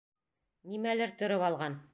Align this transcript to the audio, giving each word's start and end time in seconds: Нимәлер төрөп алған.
Нимәлер 0.71 1.15
төрөп 1.23 1.47
алған. 1.51 1.83